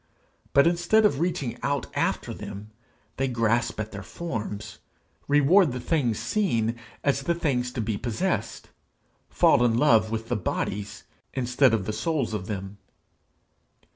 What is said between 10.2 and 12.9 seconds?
the bodies instead of the souls of them.